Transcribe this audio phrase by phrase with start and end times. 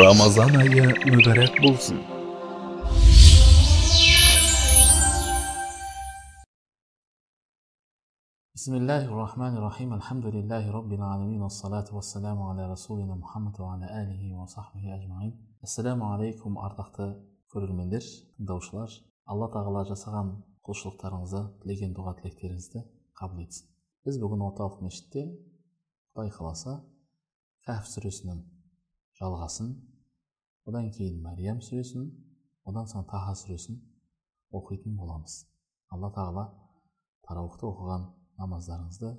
[0.00, 1.98] рамазан айы мүбәрәк болсын
[8.56, 14.22] بسم الله الرحمن الرحيم الحمد لله رب العالمين والصلاة والسلام على رسولنا محمد وعلى آله
[14.40, 17.06] وصحبه أجمعين السلام عليكم ардақты
[17.52, 18.02] көрермендер
[18.40, 18.90] тыңдаушылар
[19.30, 20.34] алла тағала жасаған
[20.66, 22.82] құлшылықтарыңызды тілеген дұға тілектеріңізді
[23.20, 23.70] қабыл етсін
[24.08, 25.28] біз бүгін орталық мешітте
[26.10, 26.80] құдай қаласа
[27.70, 28.49] кәф сүресінің
[29.21, 29.71] жалғасын.
[30.69, 32.09] Одан кейін мәриям сүресін
[32.69, 33.79] одан соң таха сүресін
[34.57, 35.41] оқитын боламыз.
[35.93, 36.45] Алла тағала
[37.27, 38.07] тарауыхты оқыған
[38.41, 39.11] намаздарыңызды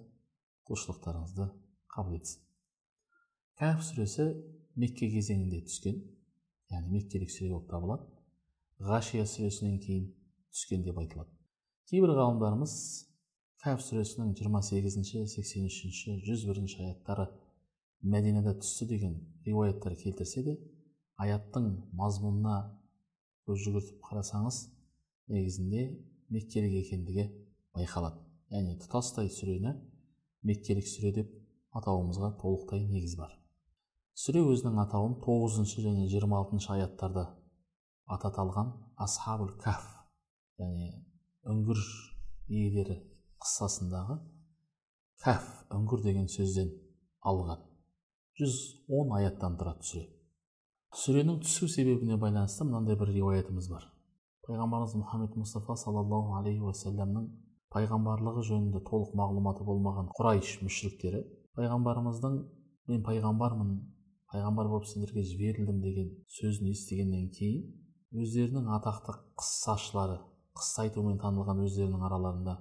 [0.69, 1.49] құлшылықтарыңызды
[1.95, 2.43] қабыл етсін.
[3.61, 4.27] Кәф сүресі
[4.81, 6.01] мекке кезеңінде түскен
[6.73, 8.09] яғни меккелік сүре болып табылады.
[8.83, 10.09] Ғашия сүресінен кейін
[10.53, 11.31] түскен деп айтылады.
[11.91, 12.75] Кейбір ғалымдарымыз
[13.63, 17.29] кәф сүресінің 28-ші 83-ші 101-ші аяттары
[18.03, 19.15] мәдинада түсті деген
[19.47, 20.57] риуаяттар келтірсе де
[21.23, 22.57] аяттың мазмұнына
[23.47, 24.59] көз жүгіртіп қарасаңыз
[25.33, 25.85] негізінде
[26.35, 27.29] меккелік екендігі
[27.77, 28.19] байқалады.
[28.53, 29.77] Яғни тұтастай сүрені
[30.47, 31.31] меккелік сүре деп
[31.79, 33.33] атауымызға толықтай негіз бар.
[34.19, 37.29] Сүре өзінің атауын тоғызыншы және жиырма алтыншы аяттарда
[38.13, 39.87] ататалған асхабул каф
[40.61, 40.91] яғни
[41.49, 41.81] үңгір
[42.53, 42.99] иелері
[43.43, 44.19] қыссасындағы
[45.25, 46.75] кәф үңгір деген сөзден
[47.31, 47.63] алған
[48.41, 50.07] 110 аяттан тұрады сүре.
[51.03, 53.85] Сүренің түсу себебіне байланысты мынандай бір риуаятымыз бар.
[54.47, 57.29] Пайғамбарымыз мұхаммед мұстафа саллаллаху алейхи уассаламның
[57.73, 61.23] пайғамбарлығы жөнінде толық мағлұматы болмаған құрайш мүшіріктері
[61.57, 62.41] пайғамбарымыздың
[62.91, 63.71] мен пайғамбармын
[64.33, 67.63] пайғамбар болып сендерге жіберілдім деген сөзін естігеннен кейін
[68.25, 70.19] өздерінің атақты қыссашылары
[70.59, 72.59] қысса айтумен танылған өздерінің араларында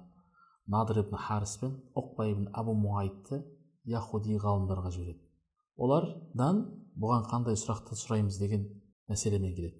[0.76, 3.42] надыр ибн харис пен ұқба ибн абу муайтты
[3.84, 5.31] яхуди ғалымдарға жібереді.
[5.76, 6.64] Олардан
[7.00, 8.66] бұған қандай сұрақты сұраймыз деген
[9.08, 9.78] мәселемен келеді.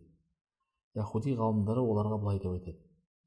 [0.95, 2.79] Яхуди ғалымдары оларға былай деп айтады.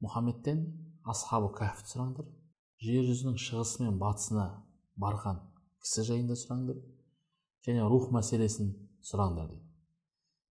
[0.02, 0.62] Мұхаммедтен
[1.06, 2.26] асхабы кәфті сұраңдар
[2.82, 4.46] жер жүзінің шығысы мен батысына
[5.00, 5.40] барған
[5.82, 6.82] кісі жайында сұраңдар
[7.66, 8.74] және рух мәселесін
[9.06, 9.64] сұраңдар дейді.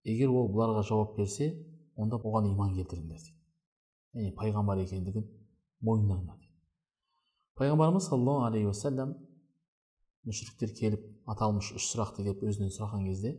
[0.06, 1.52] Егер ол бұларға жауап берсе
[1.96, 3.36] онда оған иман келтіріңдер дейді.
[4.16, 5.28] Яғни пайғамбар екендігін
[5.86, 6.54] мойындаңдар дейді.
[7.60, 9.16] Пайғамбарымыз саллаллаху алейхи уассалам
[10.26, 13.36] мүшіріктер келіп аталмыш үш сұрақты келіп өзінен сұраған кезде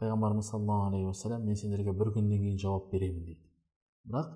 [0.00, 3.42] пайғамбарымыз саллаллаху алейхи уассалам мен сендерге бір күннен кейін жауап беремін дейді
[4.10, 4.30] бірақ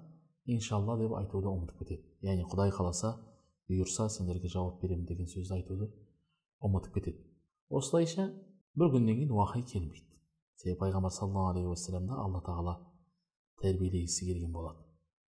[0.54, 3.14] иншалла деп айтуды ұмытып кетеді яғни құдай қаласа
[3.70, 5.88] бұйырса сендерге жауап беремін деген сөзді айтуды
[6.64, 7.24] ұмытып кетеді
[7.70, 8.28] осылайша
[8.78, 10.04] бір күннен кейін уахи келмейді
[10.60, 12.76] себебі пайғамбар саллаллаху алейхи уассаламды алла тағала
[13.64, 14.84] тәрбиелегісі келген болады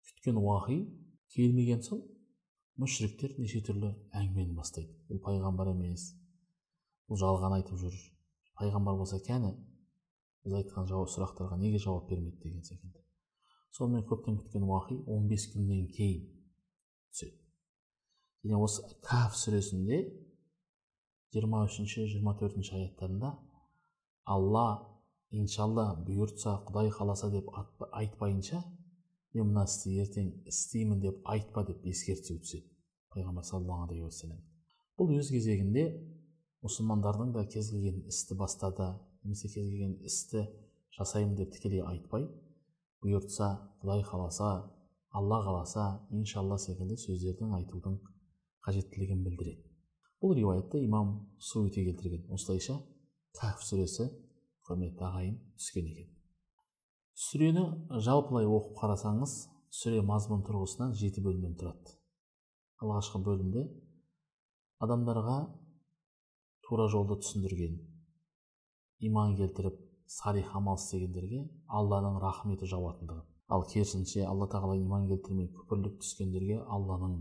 [0.08, 0.78] күткен уахи
[1.36, 2.02] келмеген соң
[2.80, 6.08] мүшіріктер неше түрлі әңгімені бастайды бұл пайғамбар емес
[7.12, 7.96] бұл жалған айтып жүр.
[8.56, 9.52] Пайғамбар болса кәні
[10.42, 13.02] біз айтқан жауап сұрақтарға неге жауап бермейді деген секілді.
[13.76, 16.22] Сонымен көптен күткен уақи 15 күннен кейін
[17.12, 17.36] түседі.
[18.44, 19.98] Және осы каф сүресінде
[21.36, 23.34] 23 жиырма төртінші аяттарында
[24.24, 24.66] алла
[25.30, 27.52] иншалла бұйыртса құдай қаласа деп
[27.92, 28.62] айтпайынша
[29.36, 32.66] мен мына істі ертең істеймін деп айтпа деп ескерту түседі.
[33.12, 34.40] Пайғамбар саллаллаху алейхи
[34.98, 35.86] бұл өз кезегінде
[36.62, 38.92] мұсылмандардың да кез келген істі бастады
[39.24, 40.46] немесе кез келген істі
[40.98, 42.28] жасаймын деп тікелей айтпай
[43.02, 43.48] бұйыртса
[43.82, 44.52] құдай қаласа
[45.12, 47.98] алла қаласа иншалла секілді сөздердің айтудың
[48.64, 49.64] қажеттілігін білдіреді.
[50.22, 52.28] Бұл риуаятты имам суити келтірген.
[52.30, 52.78] Осылайша
[53.34, 54.06] кәф сүресі
[54.68, 56.12] құрметті ағайын түскен екен.
[57.18, 57.64] Сүрені
[58.06, 59.34] жалпылай оқып қарасаңыз
[59.74, 61.96] сүре мазмұн тұрғысынан жеті бөлімнен тұрады.
[62.82, 63.66] Алғашқы бөлімде
[64.82, 65.36] адамдарға
[66.66, 67.80] тура жолды түсіндірген.
[69.08, 71.42] Иман келтіріп салих амал істегендерге
[71.80, 77.18] алланың рахметі жауатындығы ал керісінше алла тағала иман келтірмей күпірлік түскендерге алланың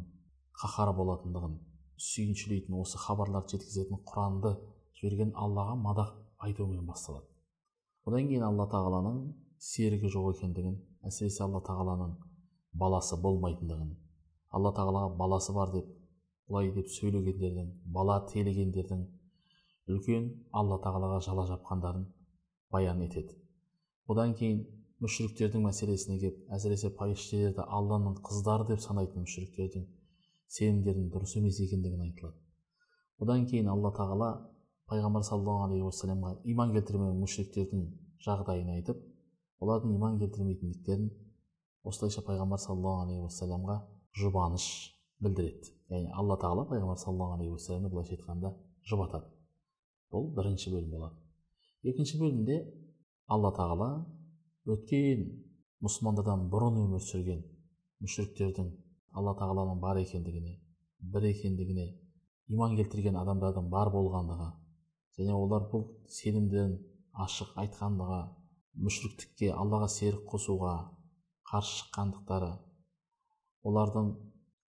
[0.62, 1.58] қаһары болатындығын
[2.06, 4.54] сүйіншілейтін осы хабарларды жеткізетін құранды
[5.00, 6.14] жіберген аллаға мадақ
[6.48, 7.28] айтумен басталады.
[8.08, 9.18] Одан кейін алла тағаланың
[9.72, 10.78] серігі жоқ екендігін
[11.10, 12.16] әсіресе алла тағаланың
[12.84, 13.92] баласы болмайтындығын
[14.58, 15.90] алла тағалаға баласы бар деп
[16.48, 19.04] бұлай деп сөйлегендердің бала телегендердің
[19.90, 22.06] үлкен алла тағалаға жала жапқандарын
[22.72, 23.34] баян етеді.
[24.08, 24.62] Одан кейін
[25.02, 29.88] мүшіріктердің мәселесіне келіп әсіресе періштелерді алланың қыздары деп санайтын мүшіріктердің
[30.52, 32.38] сенімдерінің дұрыс емес екендігін айтылады.
[33.22, 34.30] Одан кейін алла тағала
[34.92, 37.84] пайғамбар саллаллаху алейхи уассаламға иман келтірмеген мүшіріктердің
[38.26, 39.02] жағдайын айтып
[39.64, 41.12] олардың иман келтірмейтіндіктерін
[41.88, 43.78] осылайша пайғамбар саллаллаху алейхи уассаламға
[44.22, 44.66] жұбаныш
[45.24, 45.72] білдіреді.
[45.90, 48.54] Яғни алла тағала пайғамбар саллаллаху алейхи уассаламды былайша айтқанда
[48.90, 49.30] жұбатады.
[50.12, 52.58] Бұл бірінші бөлім болады екінші бөлімде
[53.32, 53.90] алла тағала
[54.70, 55.26] өткен
[55.86, 57.42] мұсылмандардан бұрын өмір сүрген
[58.04, 58.72] мүшіріктердің
[59.18, 60.58] алла тағаланың бар екендігіне
[61.14, 61.88] бір екендігіне
[62.54, 64.50] иман келтірген адамдардың бар болғандығы
[65.18, 65.88] және олар бұл
[66.20, 66.76] сенімдерін
[67.26, 68.22] ашық айтқандығы
[68.86, 70.76] мүшіріктікке аллаға серік қосуға
[71.52, 72.52] қарсы шыққандықтары
[73.68, 74.14] олардың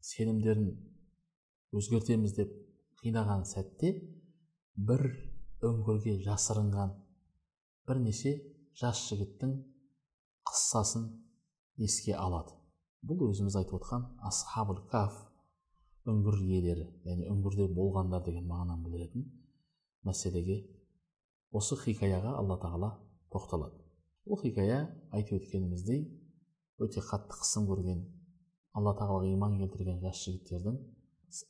[0.03, 0.73] сенімдерін
[1.77, 2.51] өзгертеміз деп
[3.03, 3.93] қинаған сәтте
[4.89, 5.05] бір
[5.67, 6.93] үңгірге жасырынған
[7.87, 8.33] бірнеше
[8.79, 9.53] жас жігіттің
[10.49, 11.05] қыссасын
[11.77, 12.55] еске алады.
[13.03, 15.15] Бұл өзіміз айтып отқан асхабул каф
[16.07, 19.27] үңгір иелері яғни үңгірде болғандар деген мағынаны білдіретін
[20.07, 20.57] мәселеге
[21.55, 22.91] осы хикаяға алла тағала
[23.31, 23.79] тоқталады.
[24.27, 24.83] Бұл хикая
[25.15, 26.03] айтып өткеніміздей
[26.83, 28.03] өте қатты қысым көрген
[28.75, 30.79] алла тағалаға иман келтірген жас жігіттердің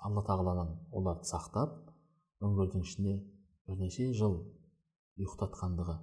[0.06, 1.78] алла тағаладан оларды сақтап
[2.44, 3.16] үңгірдің ішінде
[3.68, 4.38] бірнеше жыл
[5.20, 5.98] ұйықтатқандығы.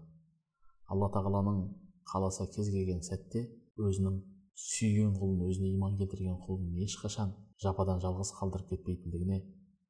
[0.91, 1.63] Алла тағаланың
[2.11, 3.45] қаласа кез келген сәтте
[3.79, 4.21] өзінің
[4.61, 9.41] сүйген құлын өзіне иман келтірген құлын ешқашан жападан жалғыз қалдырып кетпейтіндігіне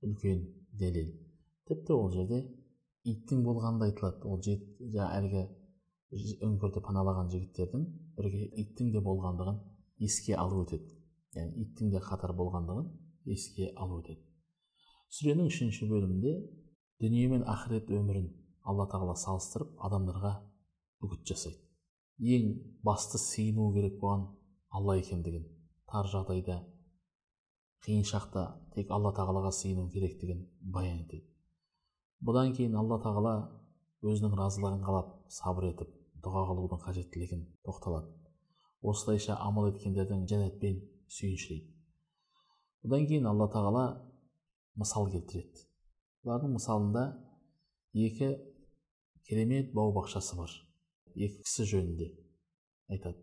[0.07, 0.45] үлкен
[0.81, 1.11] дәлел.
[1.69, 2.43] Тіпті ол жерде
[3.09, 4.27] иттің болғаны да айтылады.
[4.27, 4.41] Ол
[5.07, 5.47] әлгі
[6.47, 7.85] үңгірді паналаған жігіттердің
[8.17, 9.61] бірге иттің де болғандығын
[10.07, 10.97] еске алып өтеді.
[11.37, 12.89] Яғни иттің де қатар болғандығын
[13.31, 14.25] еске алып өтеді.
[15.15, 16.33] Сүренің үшінші бөлімінде
[17.01, 18.27] дүние мен ақырет өмірін
[18.69, 20.35] алла тағала салыстырып адамдарға
[21.07, 21.63] үгіт жасайды.
[22.21, 22.51] Ең
[22.85, 24.27] басты сыйыну керек болған
[24.77, 25.47] алла екендігін
[25.89, 26.59] тар жағдайда
[27.87, 28.43] қиын шақта
[28.75, 31.25] тек алла тағалаға сыйыну керектігін баян етеді.
[32.21, 33.35] Бұдан кейін алла тағала
[34.05, 38.13] өзінің разылығын қалап сабыр етіп дұға қылудың қажеттілігін тоқталады.
[38.85, 40.79] Осылайша амал еткендердің жәннатпен
[41.17, 41.73] сүйіншілейді.
[42.85, 43.85] Бұдан кейін алла тағала
[44.77, 45.70] мысал келтіреді.
[46.25, 47.05] Бұлардың мысалында
[47.97, 48.31] екі
[49.29, 50.53] керемет бау бақшасы бар.
[51.17, 52.11] Екі кісі жөнінде
[52.93, 53.19] айтады.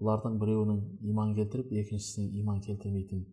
[0.00, 0.80] Бұлардың біреуінің
[1.10, 3.24] иман келтіріп екіншісінің иман келтірмейтін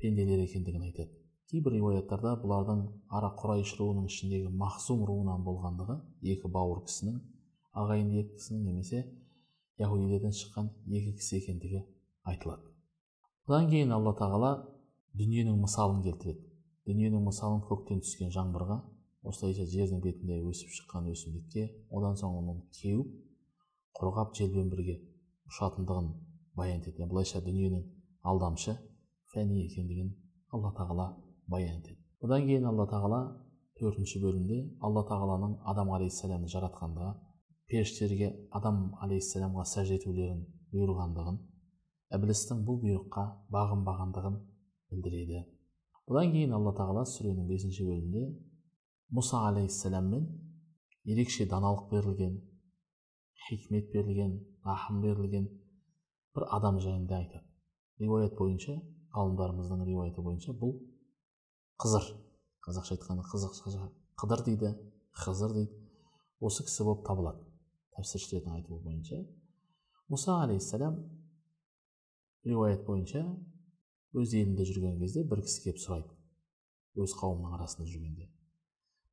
[0.00, 1.10] пенделер екендігін айтады.
[1.50, 2.80] Кейбір риуаяттарда бұлардың
[3.12, 5.98] ара құрайш руының ішіндегі махзум руынан болғандығы
[6.34, 7.18] екі бауыр кісінің
[7.82, 9.02] ағайынды екі кісінің немесе
[9.82, 11.84] яхудилерден шыққан екі кісі екендігі
[12.24, 12.72] айтылады.
[13.44, 14.52] Бұдан кейін алла тағала
[15.20, 16.53] дүниенің мысалын келтіреді.
[16.88, 18.78] Дүниенің мысалын көктен түскен жаңбырға
[19.30, 21.64] осылайша жердің бетінде өсіп шыққан өсімдікке
[21.96, 23.14] одан соң оның кеуіп
[23.98, 24.98] құрғап желбен бірге
[25.48, 26.10] ұшатындығын
[26.58, 27.86] баян етеді былайша дүниенің
[28.30, 28.76] алдамшы
[29.32, 30.12] фәни екендігін
[30.52, 31.06] алла тағала
[31.48, 31.98] баян етеді.
[32.24, 33.20] Одан кейін алла тағала
[33.80, 37.14] төртінші бөлімде алла тағаланың адам алейхисаламды жаратқандығы
[37.70, 41.40] періштелерге адам алейхисаламға сәжде етулерін бұйырғандығын
[42.18, 44.38] іблістің бұл бұйрыққа бағынбағандығын
[44.92, 45.44] білдіреді.
[46.08, 48.24] Бұдан кейін алла тағала сүренің бесінші бөлімінде
[49.14, 50.26] мұса алейхисаламмен
[51.04, 52.40] ерекше даналық берілген
[53.46, 54.34] хикмет берілген
[54.64, 55.46] рахым берілген
[56.34, 57.44] бір адам жайында айтады.
[58.00, 58.74] Риуаят бойынша
[59.14, 60.74] ғалымдарымыздың риуаяты бойынша бұл
[61.80, 62.08] қызыр.
[62.64, 64.72] Қазақша айтқанда қызық қыдыр дейді
[65.12, 65.80] хызыр дейді.
[66.40, 67.44] Осы кісі болып табылады.
[67.94, 69.20] Тәпсіршілердің айтуы бойынша.
[70.10, 70.98] Мұса алейхисалам
[72.44, 73.22] риуаят бойынша
[74.14, 76.14] өз елінде жүрген кезде бір кісі келіп сұрайды.
[77.04, 78.28] Өз қауымының арасында жүргенде.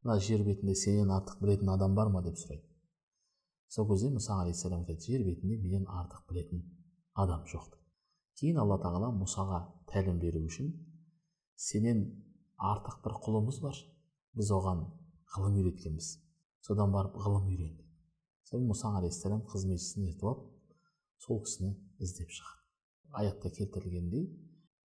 [0.03, 2.21] Мына жер бетінде сенен артық білетін адам бар ма?
[2.21, 2.65] деп сұрайды.
[3.67, 6.63] Сол кезде мұса алейхисалам айтады жер бетінде менен артық білетін
[7.13, 7.77] адам жоқ.
[8.39, 10.73] Кейін алла тағала мұсаға тәлім беру үшін
[11.55, 12.03] сенен
[12.57, 13.77] артық бір құлымыз бар.
[14.37, 14.85] Біз оған
[15.35, 16.17] ғылым үйреткенбіз.
[16.61, 17.81] Содан барып ғылым үйрен
[18.51, 20.39] сол мұса алейхисалам қызметшісін ертіп алып
[21.23, 21.69] сол кісіні
[22.03, 24.25] іздеп шығады аятта келтірілгендей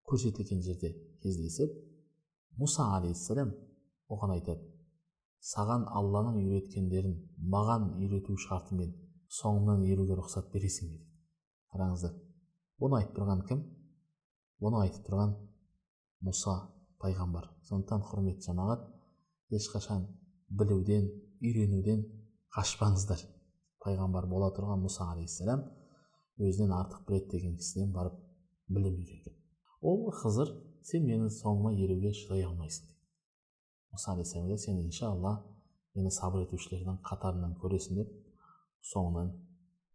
[0.09, 0.91] көрсетілген жерде
[1.23, 1.73] кездесіп
[2.61, 3.55] мұса алейхисалам
[4.11, 4.69] оған айтады
[5.53, 7.17] саған алланың үйреткендерін
[7.55, 8.93] маған үйрету шартымен
[9.39, 11.01] соңынан еруге рұқсат бересің бе
[11.73, 12.15] қараңыздар
[12.81, 13.61] бұны айтып тұрған кім?
[14.63, 15.33] Бұны айтып тұрған
[16.25, 16.55] мұса
[17.01, 17.47] пайғамбар.
[17.67, 18.85] Сондықтан құрметті жамағат
[19.55, 20.05] ешқашан
[20.49, 21.07] білуден
[21.43, 22.03] үйренуден
[22.55, 23.21] қашпаңыздар.
[23.83, 25.65] Пайғамбар бола тұрған мұса алейхисалам
[26.41, 28.17] өзінен артық біледі деген кісіден барып
[28.67, 29.34] білім үйренген.
[29.91, 30.51] Ол қызыр
[30.89, 32.89] сен менің соңыма еруге шыдай алмайсың
[33.93, 35.33] мұса алейхисаламға сен иншалла
[35.95, 38.11] мені сабыр етушілердің қатарынан көресің деп
[38.91, 39.31] соңынан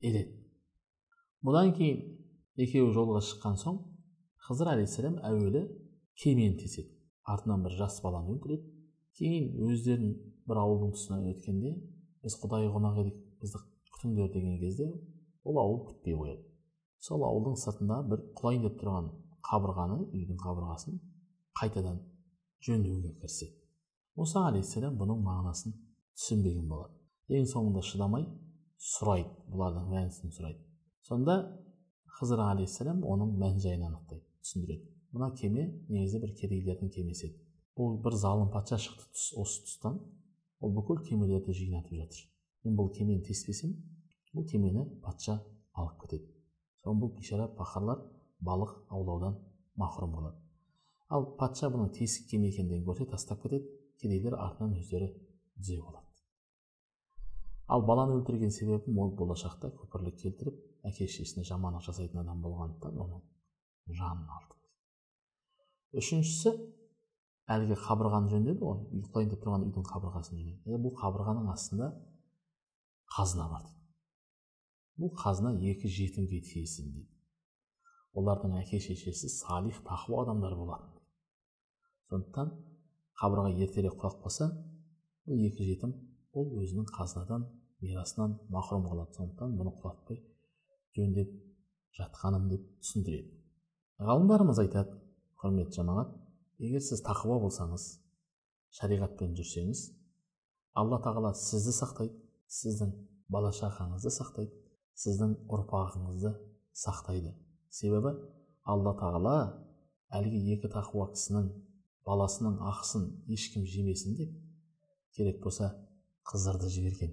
[0.00, 0.40] ереді
[1.46, 2.02] бұдан кейін
[2.64, 3.80] екеуі жолға шыққан соң
[4.46, 5.62] хызыр алейхисалам әуелі
[6.22, 6.90] кемені теседі.
[7.24, 8.66] Артынан бір жас баланы өлтіреді.
[9.16, 10.12] Кейін өздерін
[10.48, 11.72] бір ауылдың тұсынан өткенде
[12.24, 13.60] біз құдай қонақ едік бізді
[13.94, 14.88] күтіңдер деген кезде
[15.44, 16.44] ол ауыл күтпей қояды.
[16.98, 19.10] Сол ауылдың сыртында бір құлайын деп тұрған
[19.46, 21.00] қабырғаны үйдің қабырғасын
[21.60, 22.00] қайтадан
[22.66, 23.56] жөндеуге кіріседі.
[24.18, 25.74] Мұса алейхисалам бұның мағынасын
[26.18, 26.94] түсінбеген болады.
[27.30, 28.26] Ең соңында шыдамай
[28.80, 30.64] сұрайды бұлардың мәнісін сұрайды.
[31.06, 31.36] Сонда
[32.18, 34.88] хызыр алейхисалам оның мән жайын анықтайды түсіндіреді.
[35.12, 37.38] Мына кеме негізі бір кедейлердің кемесі еді.
[37.78, 39.96] Бұл бір залым патша шықты тұс, осы тұстан.
[40.60, 42.26] Ол бүкіл кемелерді жинатып жатыр.
[42.64, 43.72] Мен бұл кемені теспесем
[44.34, 45.40] бұл кемені патша
[45.72, 46.28] алып кетеді.
[46.84, 48.04] Соны бұл бейшара пақырлар
[48.46, 49.38] балық аулаудан
[49.80, 50.38] махрұм қалады
[51.10, 53.68] ал патша бұның тесік кеме екендігін көрсе тастап кетеді
[54.02, 55.10] кедейлер артынан өздері
[55.58, 56.06] түзеп алады
[57.74, 63.24] ал баланы өлтірген себебім ол болашақта күпірлік келтіріп әке шешесіне жамандық жасайтын адам болғандықтан оның
[64.00, 66.54] жанын алды үшіншісі
[67.50, 70.76] әлгі қабырғаны жөндеді ғой ұйықтайын деп тұрған үйдің қабырғасын жөндеді.
[70.84, 71.88] Бұл қабырғаның астында
[73.16, 73.64] қазына бар
[75.00, 77.09] бұл қазына екі жетімге тиесілі дейді
[78.18, 80.90] олардың әке шешесі салих тақуа адамдар болатын.
[82.10, 82.52] Сондықтан
[83.20, 84.50] қабырға ертерек құлап қалса
[85.28, 85.94] бұл екі жетім
[86.34, 87.46] ол өзінің қазынадан
[87.84, 90.18] мирасынан махрұм қалады сондықтан бұны құлатпай
[90.96, 91.30] жөндеп
[91.98, 93.30] жатқаным деп түсіндіреді.
[94.00, 94.96] Ғалымдарымыз айтады
[95.40, 96.14] құрметті жамағат
[96.60, 97.86] егер сіз тақуа болсаңыз
[98.78, 99.84] шариғатпен жүрсеңіз
[100.80, 102.18] алла тағала сізді сақтайды
[102.60, 102.92] сіздің
[103.32, 104.52] бала шағаңызды сақтайды
[105.04, 106.34] сіздің ұрпағыңызды
[106.84, 107.34] сақтайды
[107.70, 108.14] себебі
[108.66, 109.34] алла тағала
[110.14, 111.50] әлгі екі тақуа кісінің
[112.06, 114.32] баласының ақысын ешкім жемесін деп
[115.16, 115.70] керек болса
[116.26, 117.12] қыздырды жіберген.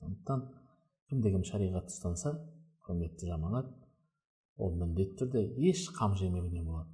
[0.00, 0.44] Сондықтан
[1.08, 2.34] кімде кім шариғатты ұстанса
[2.84, 3.70] құрметті жамағат
[4.60, 6.90] ол міндетті түрде еш қам жемеуіне болады.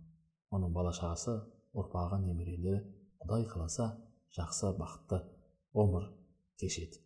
[0.54, 1.36] Оның бала шағасы
[1.74, 2.80] ұрпағы немерелері
[3.22, 3.92] құдай қаласа
[4.36, 5.20] жақсы бақытты
[5.76, 6.08] ғұмыр
[6.60, 6.98] кешеді.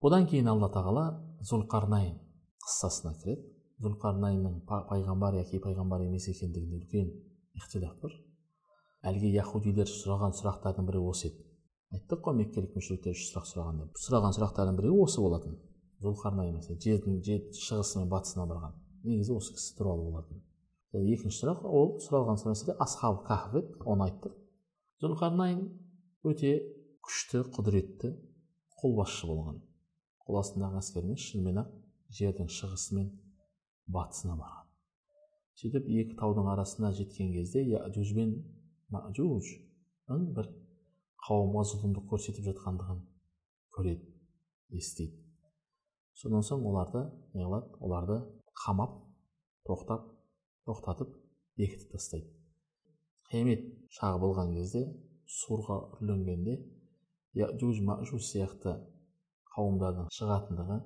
[0.00, 1.04] Одан кейін алла тағала
[1.42, 2.16] зұлқарнайн
[2.64, 3.57] қыссасына кіреді.
[3.84, 7.12] Зұлқарнайнның пайғамбар яки пайғамбар емес екендігінде үлкен
[7.58, 8.16] ихтилаф бар
[9.10, 11.44] әлгі яхудилер сұраған сұрақтардың бірі осы еді
[11.94, 15.54] айттық қой меккелік мүшриктер үш сұрақ сұраған деп сұраған сұрақтардың бірі осы болатын
[16.02, 17.22] зұлқарнайн жердің
[17.54, 18.74] шығысы мен батысына барған
[19.06, 20.42] негізі осы кісі туралы болатын
[20.98, 24.34] екінші сұрақ ол сұралған мәселе асхаб кахф еді оны айттық
[25.02, 25.62] зүлқарнайн
[26.26, 26.52] өте
[27.06, 28.12] күшті құдіретті
[28.82, 29.62] қолбасшы болған
[30.26, 31.72] қол астындағы әскермен шынымен ақ
[32.18, 33.10] жердің шығысы мен
[33.96, 34.68] батысына барған
[35.58, 38.34] сөйтіп екі таудың арасына жеткен кезде яжуж бен
[38.94, 40.50] мажуждың бір
[41.26, 43.00] қауымға зұлымдық көрсетіп жатқандығын
[43.74, 44.12] көреді
[44.78, 45.18] естиді.
[46.14, 47.02] Содан соң оларды
[47.34, 48.18] не қылады оларды
[48.62, 48.94] қамап
[49.66, 50.04] тоқтап
[50.68, 51.16] тоқтатып
[51.58, 52.30] бекітіп тастайды.
[53.30, 53.64] Қиямет
[53.98, 54.84] шағы болған кезде
[55.40, 56.54] сурға үрленгенде
[57.38, 58.76] яжуж мажуж сияқты
[59.56, 60.78] қауымдардың шығатындығы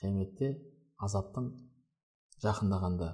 [0.00, 0.50] қияметте
[0.96, 1.52] азаптың
[2.42, 3.08] жақындағанда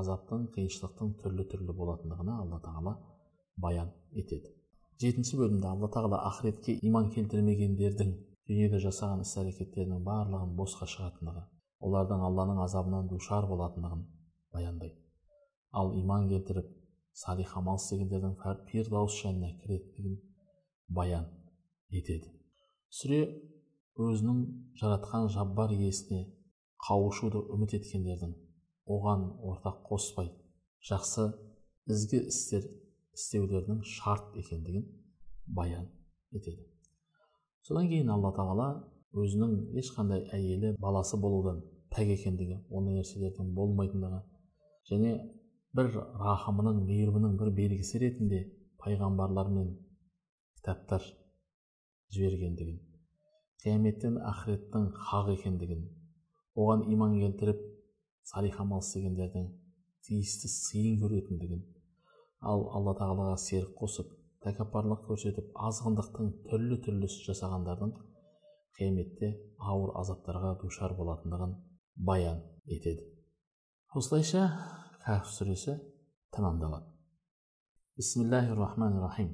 [0.00, 2.94] азаптың қиыншылықтың түрлі түрлі болатындығына алла тағала
[3.56, 4.50] баян етеді.
[5.00, 8.12] Жетінші бөлімде алла тағала ақыретке иман келтірмегендердің
[8.48, 11.46] дүниеде жасаған іс әрекеттерінің барлығын босқа шығатындығы
[11.88, 14.04] олардың алланың азабынан душар болатындығын
[14.52, 15.00] баяндайды.
[15.72, 16.68] Ал иман келтіріп
[17.24, 18.36] салих амал істегендердің
[18.70, 20.20] фирдаус жәннатына кіретіндігін
[20.88, 21.26] баян
[21.90, 22.30] етеді.
[22.90, 23.20] Сүре
[23.96, 24.40] өзінің
[24.80, 26.24] жаратқан жаббар иесіне
[26.88, 28.34] қауышуды үміт еткендердің
[28.86, 30.30] оған ортақ қоспай
[30.88, 31.30] жақсы
[31.90, 32.66] ізгі істер
[33.14, 34.84] істеулерінің шарт екендігін
[35.46, 35.86] баян
[36.32, 36.66] етеді.
[37.64, 38.68] Содан кейін алла тағала
[39.16, 41.62] өзінің ешқандай әйелі баласы болудан
[41.94, 44.20] пәк екендігі ондай нәрселердің болмайтындығы
[44.90, 45.14] және
[45.76, 48.40] бір рахымының мейірімінің бір белгісі ретінде
[48.82, 49.70] пайғамбарлар мен
[50.58, 51.06] кітаптар
[52.14, 52.80] жібергендігін
[53.64, 55.86] қияметтен ақыреттің хақ екендігін
[56.58, 57.62] оған иман келтіріп
[58.30, 59.48] салих амал істегендердің
[60.06, 61.62] тиісті сыйын көретіндігін
[62.52, 64.10] ал алла тағалаға серік қосып
[64.44, 67.94] тәкаппарлық көрсетіп азғындықтың түрлі түрлісі жасағандардың
[68.76, 69.30] қияметте
[69.72, 71.54] ауыр азаптарға душар болатындығын
[71.96, 73.06] баян етеді.
[73.94, 74.48] Осылайша
[75.04, 75.78] кәһф сүресі
[76.34, 76.90] тәмамдалады.
[77.96, 79.30] Бисмиллахи рахмани рахим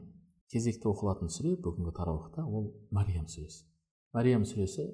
[0.52, 3.64] кезекті оқылатын сүре бүгінгі тарауықта ол мариям сүресі.
[4.12, 4.86] Мариям сүресі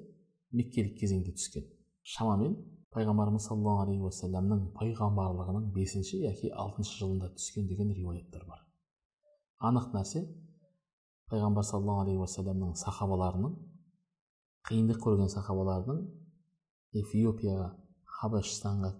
[0.55, 1.67] меккелік кезеңде түскен.
[2.03, 2.55] Шамамен
[2.97, 8.63] пайғамбарымыз саллаллаху алейхи уассаламның пайғамбарлығының бесінші яки алтыншы жылында түскен деген риуаяттар бар.
[9.69, 10.23] Анық нәрсе
[11.29, 13.53] пайғамбар саллаллаху алейхи уассаламның сахабаларының
[14.69, 16.01] қиындық көрген сахабаларының
[17.03, 17.69] эфиопияға
[18.17, 18.91] хабашстанға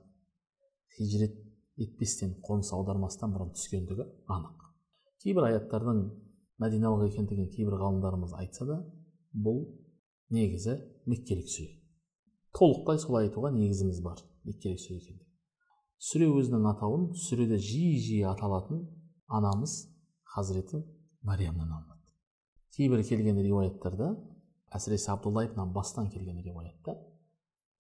[0.98, 1.42] хижрет
[1.82, 4.70] етпестен қоныс аудармастан бұрын түскендігі анық.
[5.24, 6.06] Кейбір аяттардың
[6.62, 8.80] мәдиналық екендігін кейбір ғалымдарымыз айтса да
[9.34, 9.66] бұл
[10.34, 10.78] негізі
[11.10, 11.87] меккелік сүре
[12.58, 14.22] толықтай солай айтуға негізіміз бар.
[14.48, 15.28] Меккелік сүре екендігі
[15.98, 18.84] сүре өзінің атауын сүреде жиі жиі аталатын
[19.34, 19.88] анамыз
[20.30, 20.84] хазіреті
[21.26, 22.04] мариямнан алынады.
[22.78, 24.12] Кейбір келген риуаяттарда
[24.78, 27.00] әсіресе абдулла ибн аббастан келген риуаятта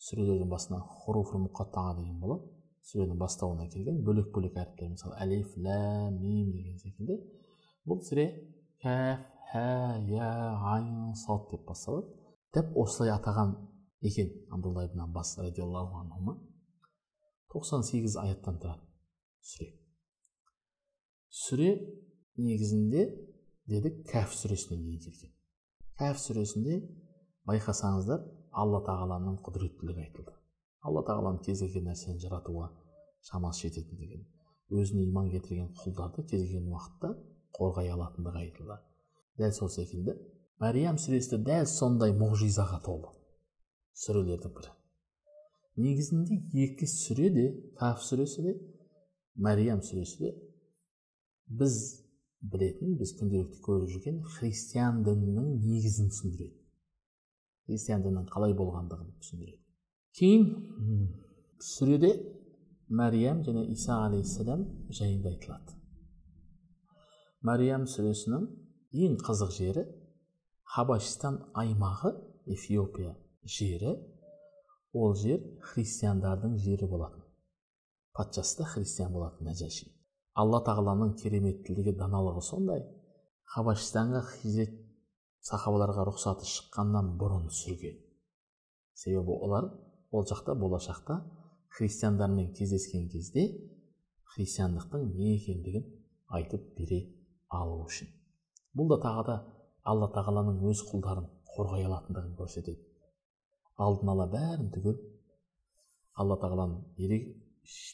[0.01, 2.49] сүрелердің басына хуруф мұқаттаға деген болады.
[2.87, 7.17] Сүренің бастауына келген бөлек бөлек әріптер мысалы әлиф ләм мим деген секілді
[7.85, 8.29] бұл сүре
[8.81, 9.65] кәф хә
[10.09, 10.29] я
[10.73, 12.07] айн сад деп басталады.
[12.55, 13.57] Дәп осылай атаған
[14.01, 16.37] екен абдулла ибн аббас радиаллаху анхума
[17.53, 18.83] тоқсан сегіз аяттан тұрады
[19.41, 19.71] сүре.
[21.29, 21.71] Сүре
[22.37, 23.07] негізінде
[23.65, 25.33] дедік кәф сүресінен кейін келген
[25.97, 26.81] кәф сүресінде
[27.49, 30.33] байқасаңыздар алла тағаланың құдіреттілігі айтылды.
[30.85, 32.69] Алла тағаланың кез келген нәрсені жаратуға
[33.29, 34.23] шамасы жететіндігі
[34.77, 37.13] өзіне иман келтірген құлдарды кез келген уақытта
[37.57, 38.77] қорғай алатындығы айтылды.
[39.39, 40.17] Дәл сол секілді
[40.61, 43.13] мәриям сүресі дәл сондай мұғжизаға толы
[44.03, 44.77] сүрелердің бірі
[45.77, 47.45] негізінде екі сүре де
[47.77, 48.53] каф сүресі де
[49.47, 50.31] мәриям сүресі де
[51.59, 51.77] біз
[52.41, 56.57] білетін біз күнделікті көріп жүрген христиан дінінің негізін түсіндіреді.
[57.67, 59.61] Христиан дінінің қалай болғандығын түсіндіреді.
[60.17, 60.45] Кейін
[61.61, 62.11] сүреде
[62.89, 65.77] мәриям және иса алейхисалам жайында айтылады.
[67.45, 68.49] Мәриям сүресінің
[69.05, 69.85] ең қызық жері
[70.73, 73.13] хабашистан аймағы эфиопия.
[73.47, 73.95] Жері
[74.93, 77.23] ол жер христиандардың жері болатын.
[78.13, 79.91] Патшасы да христиан болатын нәжаши
[80.37, 82.83] алла тағаланың кереметтілігі даналығы сондай.
[83.47, 84.73] Хабашистанға хижрет
[85.47, 87.95] сахабаларға рұқсаты шыққаннан бұрын сүрген.
[88.93, 89.69] Себебі олар
[90.11, 91.21] ол жақта болашақта
[91.77, 93.47] христиандармен кездескен кезде
[94.35, 95.87] христиандықтың не екендігін
[96.37, 96.99] айтып бере
[97.49, 98.11] алу үшін.
[98.75, 99.37] Бұл да тағы да
[99.83, 102.83] алла тағаланың өз құлдарын қорғай алатындығын көрсетеді.
[103.77, 104.97] Алдын ала бәрін түгел.
[106.17, 106.81] Алла тағаланың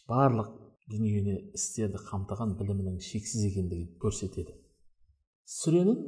[0.07, 0.51] барлық
[0.91, 4.55] дүниені істерді қамтыған білімінің шексіз екендігін көрсетеді.
[5.47, 5.99] Сүренің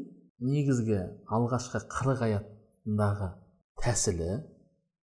[0.43, 0.99] негізгі
[1.37, 3.29] алғашқы қырық аятындағы
[3.83, 4.29] тәсілі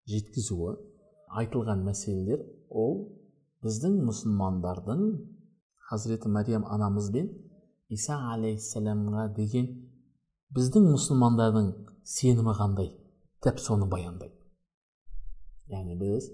[0.08, 0.76] жеткізуі
[1.40, 2.96] айтылған мәселелер ол
[3.64, 5.04] біздің мұсылмандардың
[5.90, 7.28] хазіреті мәриям анамыз бен
[7.92, 9.68] иса алейхисаламға деген
[10.56, 11.70] біздің мұсылмандардың
[12.04, 12.92] сенімі қандай?
[13.44, 14.37] Дәп соны баяндайды.
[15.72, 16.30] Яғни біз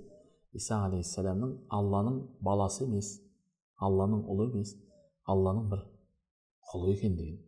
[0.55, 3.11] иса алейхисаламның алланың баласы емес
[3.83, 4.75] алланың ұлы емес
[5.31, 5.83] алланың бір
[6.70, 7.40] құлы екендігін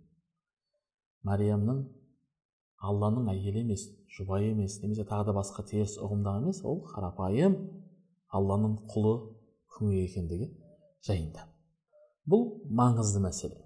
[1.29, 1.85] мариямның
[2.91, 7.57] алланың әйелі емес жұбайы емес немесе тағы да басқа теріс ұғымдағы емес ол қарапайым
[8.35, 9.15] алланың құлы
[9.77, 10.51] күңі екендігі
[11.07, 11.47] жайында
[12.27, 12.47] бұл
[12.83, 13.63] маңызды мәселе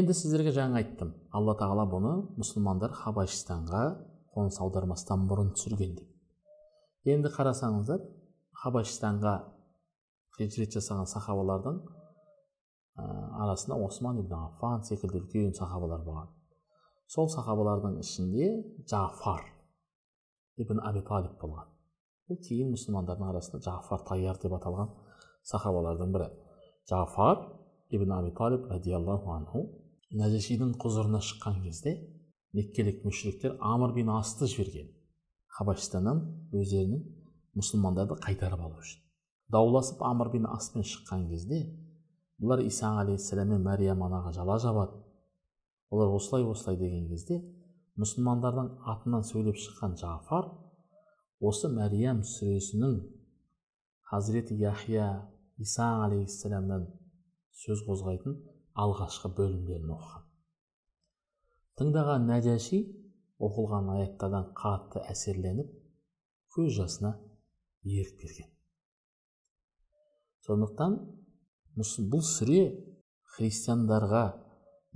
[0.00, 3.84] енді сіздерге жаңа айттым алла тағала бұны мұсылмандар хабашистанға
[4.34, 5.96] қоныс аудармастан бұрын түсірген
[7.06, 8.02] енді қарасаңыздар
[8.62, 9.34] хабашистанға
[10.38, 11.78] хижрет жасаған сахабалардың
[12.98, 13.04] ә,
[13.44, 16.28] арасында осман ибн аффан секілді үлкен сахабалар болған.
[17.08, 18.50] Сол сахабалардың ішінде
[18.90, 19.46] жафар
[20.58, 21.70] ибн аби талиб болған.
[22.28, 24.92] Бұл кейін мұсылмандардың арасында жафар тайяр деп аталған
[25.48, 26.28] сахабалардың бірі.
[26.90, 27.46] Жафар
[27.90, 29.64] ибн аби талиб радиаллаху анху
[30.12, 31.96] нәжашидің құзырына шыққан кезде
[32.56, 34.97] меккелік мүшриктер амр бин асты жіберген.
[35.56, 37.04] Хабашистаннан өздерінің
[37.58, 39.00] мұсылмандарды қайтарып алу үшін.
[39.52, 41.62] Дауласып амр бин аспен шыққан кезде
[42.40, 45.00] бұлар иса алейхисалам мен мәриям анаға жала жабады.
[45.90, 47.40] Олар осылай осылай деген кезде
[47.98, 50.52] мұсылмандардың атынан сөйлеп шыққан жафар
[51.40, 53.00] осы мәриям сүресінің
[54.10, 55.08] хазіреті яхия
[55.58, 56.86] иса алейхисаламнан
[57.64, 58.36] сөз қозғайтын
[58.78, 60.24] алғашқы бөлімдерін оқыған.
[61.78, 62.80] Тыңдаған нәжаши
[63.38, 65.70] оқылған аяттардан қатты әсерленіп
[66.54, 67.14] көз жасына
[67.84, 68.50] ерік берген.
[70.46, 70.96] Сондықтан
[71.78, 72.62] бұл сүре
[73.36, 74.24] христиандарға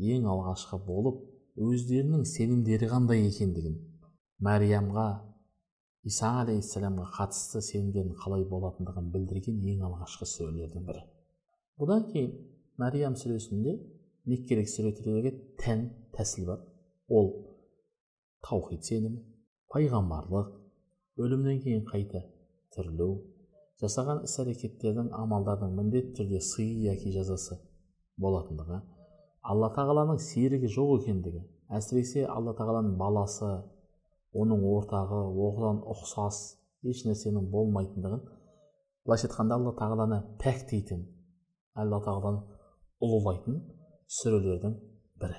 [0.02, 1.20] ең алғашқы болып
[1.62, 3.76] өздерінің сенімдері қандай екендігін
[4.42, 5.07] мәриямға
[6.09, 11.05] иса алейхисаламға қатысты сенімдерінің қалай болатындығын білдірген ең алғашқы сүрелердің бірі.
[11.78, 12.33] Бұдан кейін
[12.83, 13.76] мәриям сүресінде
[14.26, 16.64] меккелік сүрелерге тән тәсіл бар.
[17.09, 17.31] Ол
[18.46, 19.20] таухид сенімі
[19.72, 20.50] пайғамбарлық
[21.22, 22.22] өлімнен кейін қайта
[22.74, 23.09] тірілу
[23.83, 27.59] жасаған іс әрекеттердің амалдардың міндетті түрде сый яки жазасы
[28.24, 28.81] болатындығы
[29.52, 31.42] алла тағаланың серігі жоқ екендігі
[31.78, 33.50] әсіресе алла тағаланың баласы
[34.42, 36.42] оның ортағы оған ұқсас
[36.92, 38.22] еш нәрсенің болмайтындығын
[39.07, 41.05] былайша айтқанда алла тағаланы пәктейтін
[41.83, 42.42] алла тағаланы
[43.02, 43.59] ұлылайтын
[44.12, 44.76] сүрелердің
[45.22, 45.38] бірі.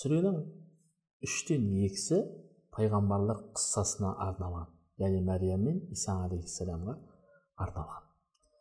[0.00, 0.38] Сүренің
[1.26, 2.20] үштен екісі
[2.76, 4.70] пайғамбарлық қыссасына арналған
[5.02, 6.94] яғни мәриям мен иса алейхисаламға
[7.64, 8.06] арналған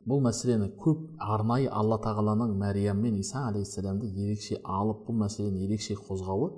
[0.09, 5.95] бұл мәселені көп арнайы алла тағаланың мәриям мен иса алейхисаламды ерекше алып бұл мәселені ерекше
[5.99, 6.49] қозғауы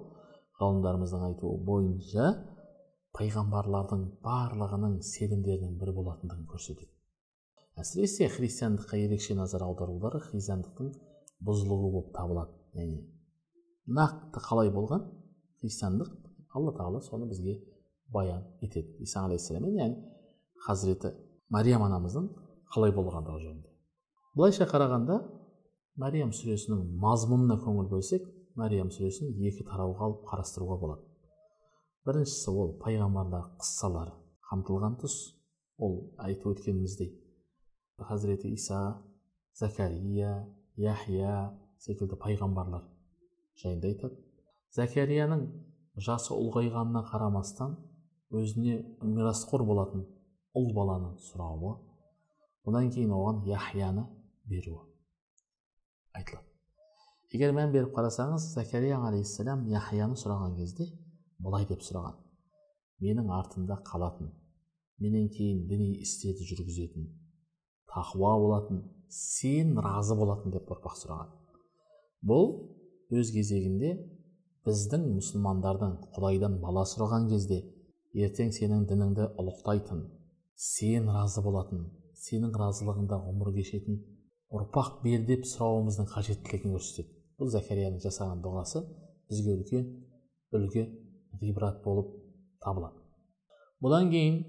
[0.61, 2.33] ғалымдарымыздың айтуы бойынша
[3.17, 6.91] пайғамбарлардың барлығының сенімдерінің бірі болатындығын көрсетеді
[7.81, 10.93] әсіресе христиандыққа ерекше назар аударулары христиандықтың
[11.45, 13.01] бұзылуы болып табылады яғни
[14.01, 15.09] нақты қалай болған
[15.61, 16.11] христиандық
[16.57, 17.59] алла тағала соны бізге
[18.11, 19.99] баян етеді иса алейхисаламмен яғни
[20.65, 21.13] хазіреті
[21.53, 22.27] мариям анамыздың
[22.73, 23.71] қалай болғандығы жөнінде
[24.35, 25.19] былайша қарағанда
[26.01, 28.27] мариям сүресінің мазмұнына көңіл бөлсек
[28.59, 31.07] мариям сүресін екі тарауға алып қарастыруға болады
[32.07, 34.15] біріншісі ол пайғамбарлар қыссалары
[34.49, 35.17] қамтылған тұс
[35.77, 37.13] ол айтып өткеніміздей
[38.09, 38.81] хазіреті иса
[39.59, 40.33] закария
[40.75, 41.51] яхия
[41.85, 42.87] секілді пайғамбарлар
[43.61, 44.17] жайында айтады
[44.75, 45.45] закарияның
[45.99, 47.75] жасы ұлғайғанына қарамастан
[48.31, 50.05] өзіне мирасқор болатын
[50.55, 51.75] ұл баланы сұрауы
[52.67, 54.05] одан кейін оған яхияны
[54.47, 54.85] беруі
[56.15, 56.47] айтылады.
[57.31, 60.89] Егер мән беріп қарасаңыз закария алейхисалам яхияны сұраған кезде
[61.39, 62.17] былай деп сұраған.
[63.01, 64.31] Менің артымда қалатын
[65.01, 67.07] менен кейін діни істерді жүргізетін
[67.91, 71.31] тақуа болатын сен разы болатын деп ұрпақ сұраған.
[72.21, 72.51] Бұл
[73.15, 73.95] өз кезегінде
[74.67, 77.63] біздің мұсылмандардың құдайдан бала сұраған кезде
[78.13, 80.03] ертең сенің дініңді ұлықтайтын
[80.61, 81.87] сен разы болатын
[82.21, 83.97] сенің разылығыңда ғұмыр кешетін
[84.53, 87.09] ұрпақ бер деп сұрауымыздың қажеттілігін көрсетеді.
[87.39, 88.83] Бұл закарияның жасаған дұғасы
[89.31, 89.87] бізге үлкен
[90.53, 90.83] үлгі
[91.41, 92.11] ғибрат болып
[92.61, 92.99] табылады.
[93.81, 94.41] Бұдан кейін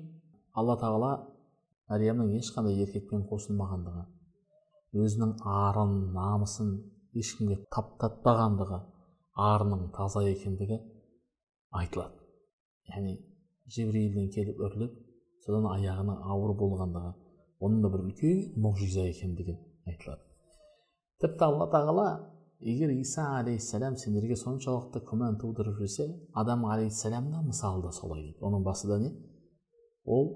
[0.52, 1.12] алла тағала
[1.88, 4.04] мәриямның ешқандай еркекпен қосылмағандығы
[4.92, 6.74] өзінің арын намысын
[7.16, 8.82] ешкімге таптатпағандығы
[9.38, 10.78] арының таза екендігі
[11.78, 12.18] айтылады.
[12.92, 13.14] Яғни
[13.72, 14.98] жебірейілден келіп үрлеп
[15.44, 17.12] содан аяғының ауыр болғандығы
[17.62, 19.56] оның да бір үлкен мұғжиза екендігі
[19.88, 20.22] айтылады.
[21.22, 22.06] Тіпті алла тағала
[22.60, 28.40] егер иса алейхисалам сендерге соншалықты күмән тудырып жүрсе адам алейхисалам да мысалы да солай дейді.
[28.42, 29.12] Оның басында не?
[30.04, 30.28] Ол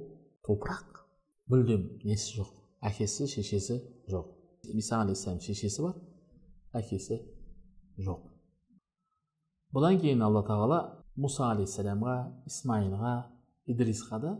[0.47, 1.03] топырақ
[1.51, 2.55] мүлдем несі жоқ
[2.87, 3.81] әкесі шешесі
[4.11, 4.31] жоқ.
[4.63, 5.99] Иса алейхисалам шешесі бар
[6.81, 7.21] әкесі
[7.99, 8.36] жоқ.
[9.77, 10.77] Бұдан кейін алла тағала
[11.21, 12.12] мұса алейхисаламға
[12.49, 13.11] исмаилға
[13.69, 14.31] идрисқа да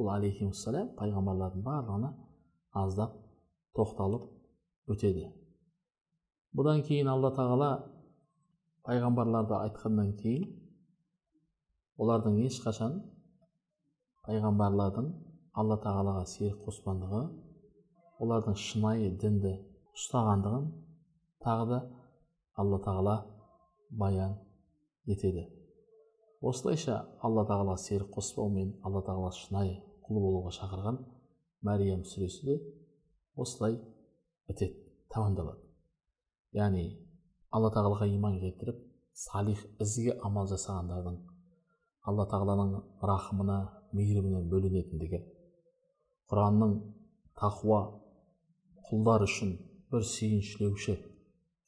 [0.00, 2.08] бұл алейхимассалам пайғамбарлардың барлығына
[2.80, 3.18] аздап
[3.76, 4.30] тоқталып
[4.88, 5.26] өтеді.
[6.56, 7.68] Бұдан кейін алла тағала
[8.88, 10.48] пайғамбарларды айтқаннан кейін
[12.00, 12.96] олардың ешқашан
[14.24, 15.12] пайғамбарлардың
[15.60, 17.22] алла тағалаға серік қоспандығы
[18.24, 19.58] олардың шынайы дінді
[19.92, 20.72] ұстағандығын
[21.44, 21.84] тағы да
[22.64, 23.20] алла тағала
[23.90, 24.38] баян
[25.06, 25.46] етеді.
[26.42, 30.98] Осылайша алла тағала серік қоспау мен алла тағала шынайы құл болуға шақырған
[31.66, 32.56] мәриям сүресі де
[33.36, 33.78] осылай
[34.48, 34.76] бітеді
[35.14, 35.64] тамамдалады
[36.58, 36.84] яғни
[37.50, 38.82] алла тағалаға иман келтіріп
[39.26, 41.16] салих ізгі амал жасағандардың
[42.10, 42.76] алла тағаланың
[43.10, 43.58] рахымына
[43.96, 45.22] мейірімінен бөленетіндігі
[46.30, 46.76] құранның
[47.38, 47.80] тақуа
[48.88, 49.56] құлдар үшін
[49.92, 50.94] бір сүйіншілеуші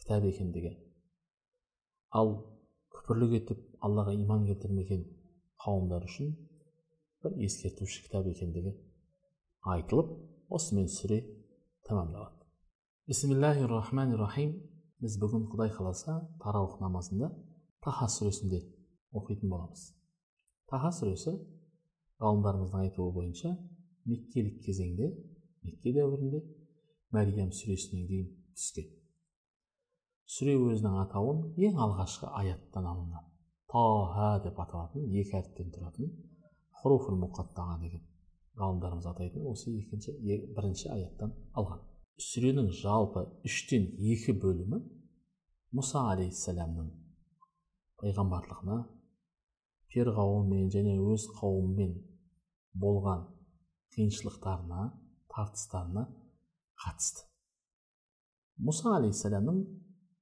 [0.00, 0.72] кітап екендігі.
[2.10, 2.32] Ал
[3.08, 5.04] күпірлік етіп аллаға иман келтірмеген
[5.64, 6.34] қауымдар үшін
[7.24, 8.74] бір ескертуші кітап екендігі
[9.72, 10.10] айтылып
[10.58, 11.22] осымен сүре
[11.88, 12.44] тәмамдалады
[13.08, 14.52] бисмиллахи рахмани рахим
[15.00, 17.32] біз бүгін құдай қаласа тарауых намазында
[17.80, 18.60] таха сүресінде
[19.16, 19.88] оқитын боламыз
[20.68, 21.32] таха сүресі
[22.20, 23.54] ғалымдарымыздың айтуы бойынша
[24.04, 25.14] меккелік кезеңде
[25.64, 26.44] мекке дәуірінде
[27.16, 28.97] мәриям сүресінен кейін түскен
[30.28, 33.28] сүре өзінің атауын ең алғашқы аяттан алынған
[33.72, 36.12] таха деп аталатын екі әріптен тұратын
[36.80, 38.04] хуруфул мұқаттаға деген
[38.58, 40.14] ғалымдарымыз атайтын осы екінші
[40.56, 41.82] бірінші аяттан алған.
[42.18, 44.80] Сүренің жалпы үштен екі бөлімі
[45.78, 46.88] мұса алейхисаламның
[48.02, 48.78] пайғамбарлығына
[49.94, 51.92] перғауынмен және өз қауымымен
[52.82, 53.26] болған
[53.94, 54.88] қиыншылықтарына
[55.34, 56.08] тартыстарына
[56.82, 57.28] қатысты.
[58.58, 59.62] Мұса алейхисаламның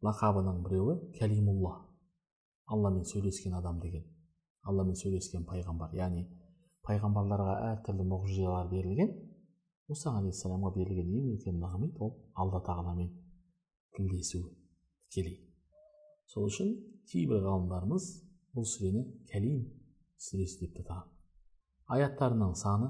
[0.07, 1.75] лақабының біреуі кәлимулла.
[2.73, 4.05] Алламен сөйлескен адам деген.
[4.67, 5.95] Алламен сөйлескен пайғамбар.
[5.95, 6.27] Яғни
[6.87, 9.13] пайғамбарларға әртүрлі мұғжизалар берілген.
[9.91, 13.13] Мұса алейхисаламға берілген ең үлкен нығмет ол алла тағаламен
[13.95, 14.43] тілдесу
[15.11, 15.39] тікелей.
[16.27, 16.73] Сол үшін
[17.11, 18.09] кейбір ғалымдарымыз
[18.57, 19.61] бұл сүрені кәлим
[20.19, 21.13] сүресі деп атаған
[21.95, 22.89] аяттарының саны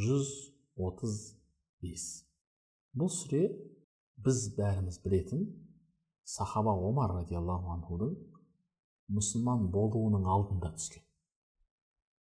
[0.00, 2.04] 135
[2.96, 3.44] бұл сүре
[4.24, 5.44] біз бәріміз білетін
[6.24, 8.14] сахаба омар радиаллаху анхудың
[9.12, 11.02] мұсылман болуының алдында түскен.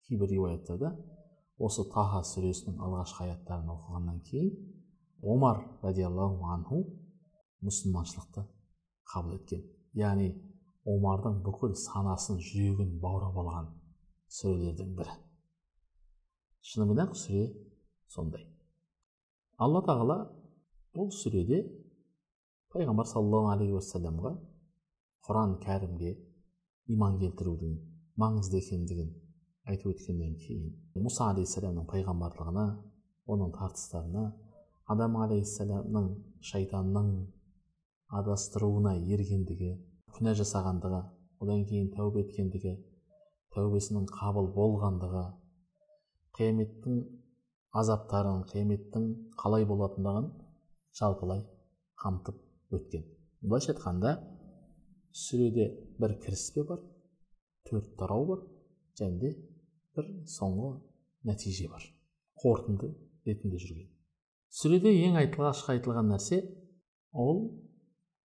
[0.08, 0.96] Кейбір риуаяттарда
[1.62, 4.56] осы таха сүресінің алғашқы аяттарын оқығаннан кейін
[5.22, 6.82] омар радиаллаху анху
[7.62, 8.46] мұсылманшылықты
[9.14, 9.62] қабыл еткен.
[9.94, 10.32] Яғни
[10.88, 13.70] омардың бүкіл санасын жүрегін баурап алған
[14.34, 15.14] сүрелердің бірі.
[16.66, 17.52] Шынымен ақ сүре
[18.10, 18.48] сондай.
[19.62, 20.18] Алла тағала
[20.96, 21.62] бұл сүреде
[22.72, 24.30] пайғамбар саллаллаху алейхи уассаламға
[25.28, 26.12] құран кәрімге
[26.94, 27.72] иман келтірудің
[28.24, 29.10] маңызды екендігін
[29.72, 30.70] айтып өткеннен кейін
[31.04, 32.64] мұса алейхисаламның пайғамбарлығына
[33.36, 34.24] оның тартыстарына
[34.96, 36.08] адам алейхисаламның
[36.52, 37.10] шайтанның
[38.22, 39.72] адастыруына ергендігі
[40.16, 41.02] күнә жасағандығы
[41.44, 42.78] одан кейін тәубе еткендігі
[43.58, 45.26] тәубесінің қабыл болғандығы
[46.40, 47.04] қияметтің
[47.84, 49.12] азаптарын қияметтің
[49.44, 50.32] қалай болатындығын
[51.02, 51.44] жалпылай
[52.04, 52.40] қамтып
[52.78, 53.04] өткен.
[53.42, 54.16] Былайша айтқанда
[55.12, 55.68] сүреде
[56.00, 56.82] бір кіріспе бар
[57.70, 58.44] төрт тарау бар
[59.00, 59.32] және де
[59.96, 60.72] бір соңғы
[61.30, 61.84] нәтиже бар.
[62.42, 62.92] Қорытынды
[63.28, 63.90] ретінде жүрген.
[64.52, 66.42] Сүреде ең алғашқы айтылған нәрсе
[67.14, 67.44] ол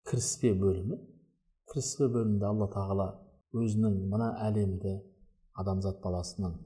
[0.08, 0.98] кіріспе бөлімі.
[1.72, 3.08] Кіріспе бөлімінде алла тағала
[3.56, 4.98] өзінің мына әлемді
[5.60, 6.58] адамзат баласының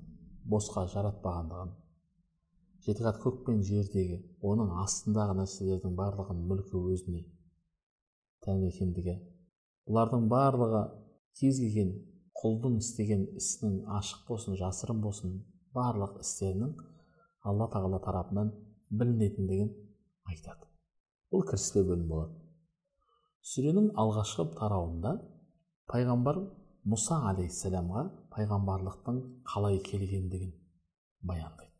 [0.51, 1.77] босқа жаратпағандығын
[2.87, 4.17] жеті қат көк пен жердегі
[4.51, 7.21] оның астындағы нәрселердің барлығын мүлкі өзіне
[8.45, 9.17] тән екендігі.
[9.89, 10.83] Бұлардың барлығы
[11.41, 11.93] кез келген
[12.41, 15.35] құлдың істеген ісінің ашық болсын жасырын болсын
[15.77, 16.73] барлық істерінің
[17.51, 18.53] алла тағала тарапынан
[18.91, 19.71] білінетіндігін
[20.31, 20.69] айтады.
[21.31, 22.39] Бұл кіріспе бөлім болады.
[23.51, 25.13] Сүренің алғашқы тарауында
[25.91, 26.41] пайғамбар
[26.91, 29.21] мұса алейхисаламға пайғамбарлықтың
[29.53, 30.53] қалай келгендігін
[31.27, 31.71] баяндайды.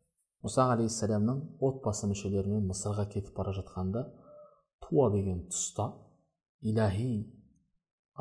[0.45, 4.07] Мұса алейхисаламның отбасы мүшелерімен мысырға кетіп бара жатқанда
[4.87, 5.91] туа деген тұста
[6.69, 7.11] иләһи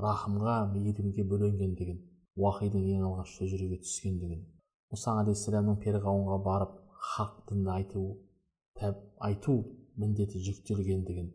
[0.06, 1.99] рахымға мейірімге бөленгендігін
[2.39, 4.45] уахидың ең алғаш жүреге түскендігін
[4.93, 6.80] мұса алейхисаламның перғауынға барып
[7.12, 8.06] хақ дінді айту
[9.28, 9.56] айту
[9.99, 11.30] міндеті жүктелгендігін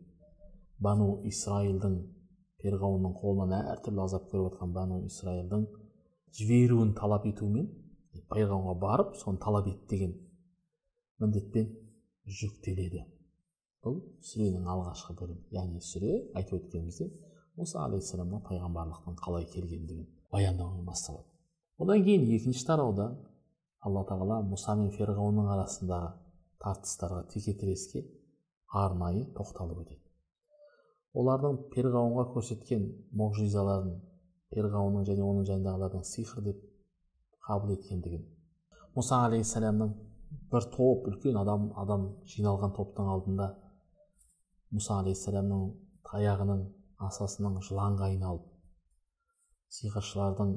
[0.87, 1.97] бану исраилдің
[2.63, 5.65] перғауынның қолынан әртүрлі азап көріп жатқан бану исраилдің
[6.39, 7.69] жіберуін талап етумен
[8.33, 10.15] перғауынға барып соны талап ет деген
[11.21, 11.69] міндетпен
[12.39, 13.05] жүктеледі.
[13.85, 15.43] Бұл сүренің алғашқы бөлімі.
[15.53, 17.11] Яғни сүре айтып өткеніміздей
[17.59, 21.27] мұса алейхисаламға пайғамбарлықтың қалай келгендігін баяндаумен басталады.
[21.79, 23.07] Одан кейін екінші тарауда
[23.85, 26.11] алла тағала мұса мен ферғауынның арасындағы
[26.65, 28.03] тартыстарға текетіреске
[28.73, 30.01] арнайы тоқталып өтеді.
[31.15, 33.93] Олардың перғауынға көрсеткен мұғжизаларын
[34.55, 36.63] перғауынның және оның жанындағылардың сиқыр деп
[37.45, 38.25] қабыл еткендігін
[38.95, 39.93] мұса алейхисаламның
[40.51, 43.47] бір топ үлкен адам адам жиналған топтың алдында
[44.73, 45.67] мұса алейхисаламның
[46.09, 46.63] таяғының
[47.09, 48.47] асасының жыланға айналып
[49.77, 50.55] сиқыршылардың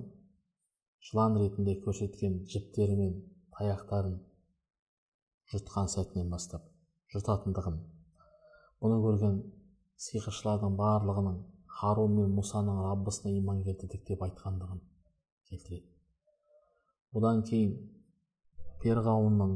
[1.11, 3.15] жылан ретінде көрсеткен жіптері мен
[3.59, 4.17] таяқтарын
[5.53, 6.67] жұтқан сәтінен бастап
[7.15, 7.79] жұтатындығын
[8.83, 9.39] бұны көрген
[10.09, 11.39] сиқыршылардың барлығының
[11.79, 14.81] харун мен мұсаның раббысына иман келтірдік деп айтқандығын
[15.51, 15.87] келтіреді.
[17.15, 17.75] Бұдан кейін
[18.83, 19.55] перғауынның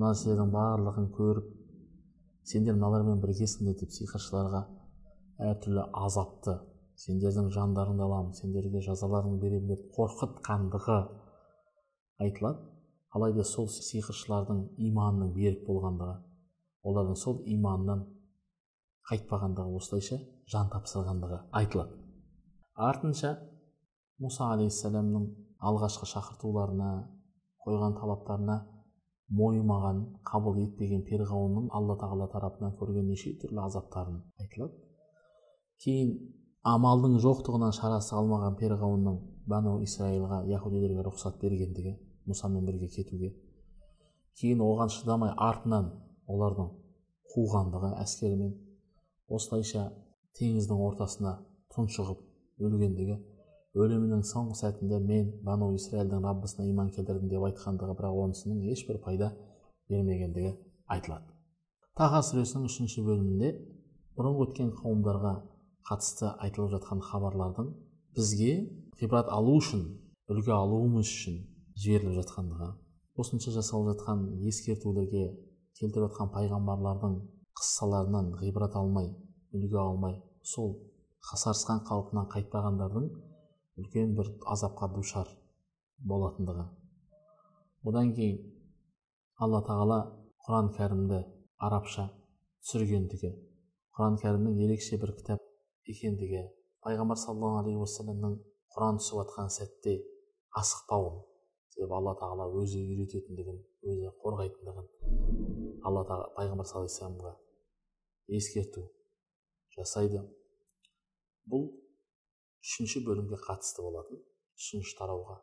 [0.00, 1.54] мына барлығын көріп
[2.48, 4.62] сендер мыналармен біргесіңдер деп сиқыршыларға
[5.50, 6.54] әртүрлі азапты
[6.98, 10.96] сендердің жандарыңды аламын сендерге жазаларыңды беремін деп қорқытқандығы
[12.24, 12.64] айтылады.
[13.14, 16.16] Алайда сол сиқыршылардың иманының берік болғандығы
[16.88, 18.02] олардың сол иманынан
[19.10, 20.18] қайтпағандығы осылайша
[20.52, 21.94] жан тапсырғандығы айтылады.
[22.88, 23.34] Артынша
[24.24, 25.30] мұса алейхисаламның
[25.68, 26.90] алғашқы шақыртуларына
[27.64, 28.58] қойған талаптарына
[29.28, 34.72] мойымаған қабыл етпеген перғауынның алла тағала тарапынан көрген неше түрлі азаптарын айтылады.
[35.84, 36.14] Кейін
[36.64, 41.94] амалдың жоқтығынан шарасы қалмаған перғауынның бану исраилға яхудилерге рұқсат бергендігі
[42.28, 43.34] мұсамен бірге кетуге.
[44.40, 45.92] Кейін оған шыдамай артынан
[46.28, 46.72] олардың
[47.34, 48.54] қуғандығы әскерімен
[49.28, 49.88] осылайша
[50.38, 51.34] теңіздің ортасына
[51.74, 52.24] тұншығып
[52.64, 53.18] өлгендігі
[53.76, 59.32] өлімінің соңғы сәтінде мен бану исраилдің раббысына иман келтірдім деп айтқандығы бірақ онысының ешбір пайда
[59.90, 60.54] бермегендігі
[60.88, 61.28] айтылады.
[61.98, 63.52] Таха сүресінің үшінші бөлімінде
[64.16, 65.34] бұрынғы өткен қауымдарға
[65.90, 67.70] қатысты айтылып жатқан хабарлардың
[68.16, 68.52] бізге
[69.00, 69.84] ғибрат алу үшін
[70.32, 71.38] үлгі алуымыз үшін
[71.78, 72.70] жіберіліп жатқандығы
[73.22, 75.24] осынша жасалып жатқан ескертулерге
[75.78, 77.16] келтіріп жатқан пайғамбарлардың
[77.58, 79.08] қыссаларынан ғибрат алмай
[79.54, 80.74] үлгі алмай сол
[81.30, 83.08] қасарысқан қалпынан қайтпағандардың
[83.78, 85.28] үлкен бір азапқа душар
[86.10, 86.66] болатындығы.
[87.86, 88.38] Одан кейін
[89.38, 89.98] алла тағала
[90.46, 91.22] құран кәрімді
[91.68, 92.08] арабша
[92.64, 93.30] түсіргендігі
[93.96, 95.42] құран кәрімнің ерекше бір кітап
[95.90, 96.44] екендігі
[96.84, 98.36] пайғамбар саллаллаху алейхи уассаламның
[98.74, 99.96] құран түсіп жатқан сәтте
[100.60, 101.18] асықпауын
[101.74, 103.58] себебі алла тағала өзі үйрететіндігін
[103.92, 104.88] өзі қорғайтындығын
[105.88, 107.46] алла тағала пайғамбар саллаллаху алейхи
[108.38, 108.84] ескерту
[109.76, 110.20] жасайды.
[111.48, 111.68] Бұл
[112.64, 114.20] үшінші бөлімге қатысты болатын
[114.58, 115.38] үшінші тарауға.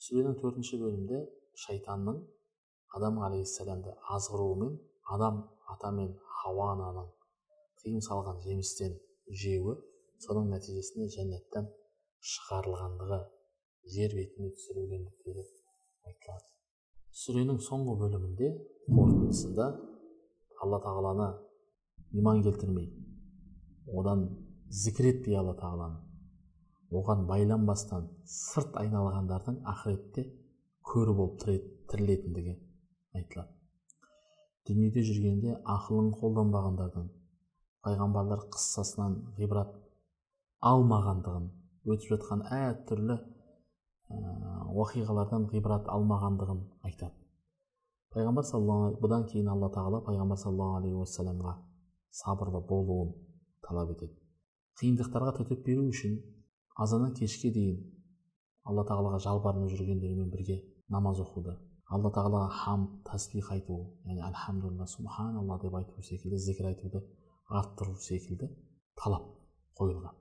[0.00, 1.20] Сүренің төртінші бөлімінде
[1.64, 2.20] шайтанның
[2.96, 4.76] адам алейхисаламды азғыруымен
[5.16, 5.42] адам
[5.74, 7.10] ата мен хауа ананың
[7.82, 8.96] тыйым салған жемістен
[9.42, 9.76] жеуі
[10.24, 11.68] соның нәтижесінде жәннаттан
[12.32, 13.20] шығарылғандығы
[13.94, 15.44] жер бетіне түсірілгендіктері
[16.08, 16.48] айтылады.
[17.20, 18.50] Сүренің соңғы бөлімінде
[18.88, 19.70] қорытындысында
[20.64, 21.30] алла тағаланы
[22.20, 22.90] иман келтірмей
[24.00, 24.28] одан
[24.82, 26.09] зікір етпей алла тағаланы
[26.90, 30.26] оған байланбастан сырт айналғандардың ақыретте
[30.90, 31.44] көрі болып
[31.92, 32.56] тірілетіндігі
[33.14, 33.52] айтылады.
[34.68, 37.06] Дүниеде жүргенде ақылын қолданбағандардың
[37.86, 39.72] пайғамбарлар қыссасынан ғибрат
[40.70, 41.46] алмағандығын
[41.94, 43.16] өтіп жатқан әртүрлі
[44.10, 47.14] уақиғалардан ғибрат алмағандығын айтады.
[48.10, 51.54] Пайғамбар саллаллаху бұдан кейін алла тағала пайғамбар саллаллаху алейхи уассаламға
[52.20, 53.14] сабырлы болуын
[53.62, 54.16] талап етеді.
[54.80, 56.18] Қиындықтарға төтеп беру үшін
[56.76, 57.80] азаннан кешке дейін
[58.64, 61.56] алла тағалаға жалбарынып жүргендермен бірге намаз оқуды.
[61.90, 67.02] Алла тағалаға хамд тәсбих айту яғни альхамдулилля субханалла деп айту секілді зікір айтуды
[67.48, 68.50] арттыру секілді
[68.94, 69.26] талап
[69.80, 70.14] қойылған.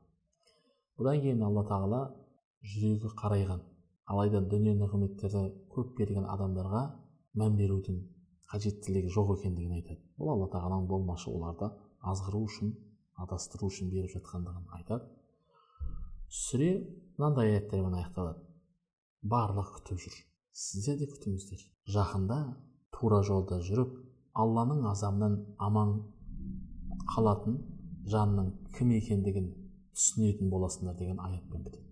[0.97, 1.99] Бұдан кейін алла тағала
[2.65, 3.61] жүрегі қарайған.
[4.09, 5.43] Алайда дүние нығметтерді
[5.75, 6.81] көп берген адамдарға
[7.37, 8.01] мән берудің
[8.49, 10.01] қажеттілігі жоқ екендігін айтады.
[10.17, 11.69] Бұл алла тағаланың болмашы оларды
[12.01, 12.73] азғыру үшін
[13.21, 15.05] адастыру үшін беріп жатқандығын айтады.
[16.29, 16.71] Сүре
[17.17, 18.43] мынандай аяттермен аяқталады.
[19.21, 20.15] Барлығы күтіп жүр.
[20.53, 21.63] Сіздер де күтіңіздер.
[21.89, 22.37] Жақында
[22.93, 23.95] тура жолда жүріп
[24.37, 25.95] алланың азабынан аман
[27.15, 27.57] қалатын
[28.09, 29.49] жанның кім екендігін
[29.97, 31.85] түсінетін боласыңдар деген аятпен бітеді.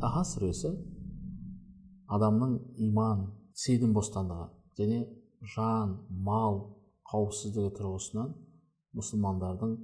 [0.00, 0.74] Таха сүресі
[2.10, 2.56] адамның
[2.88, 4.48] иман сейдің бостандығы
[4.80, 5.04] және
[5.54, 6.60] жан мал
[7.10, 8.32] қауіпсіздігі тұрғысынан
[8.98, 9.76] мұсылмандардың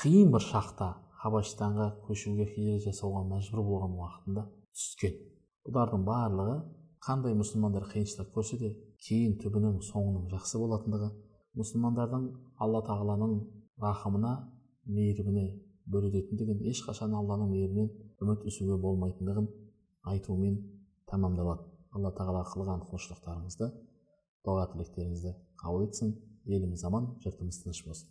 [0.00, 5.14] қиын бір шақта хабашстанға көшуге хижрет жасауға мәжбүр болған уақытында түскен
[5.66, 6.56] бұлардың барлығы
[7.06, 8.72] қандай мұсылмандар қиыншылық көрсе де
[9.06, 11.12] кейін түбінің соңының жақсы болатындығы
[11.60, 12.26] мұсылмандардың
[12.66, 13.38] алла тағаланың
[13.82, 14.32] рахымына
[14.96, 15.46] мейіріміне
[15.92, 17.90] бөлінетіндігін ешқашан алланың мейірінен
[18.22, 19.48] үміт үзуге болмайтындығын
[20.12, 20.58] айтумен
[21.10, 21.66] тәмамдалады.
[21.96, 23.70] Алла тағала қылған құлшылықтарыңызды
[24.46, 26.14] дұға тілектеріңізді қабыл етсін.
[26.46, 28.08] Еліміз аман жұртымыз тыныш болсын.